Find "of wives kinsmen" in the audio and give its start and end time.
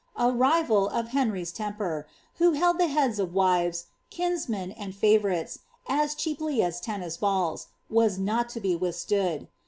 3.19-4.71